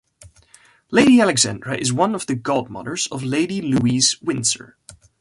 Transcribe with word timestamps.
Lady 0.89 1.21
Alexandra 1.21 1.77
is 1.77 1.93
one 1.93 2.15
of 2.15 2.25
the 2.25 2.33
godmothers 2.33 3.05
of 3.11 3.21
Lady 3.21 3.61
Louise 3.61 4.19
Windsor. 4.19 4.75